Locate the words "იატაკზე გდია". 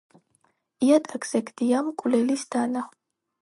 0.87-1.85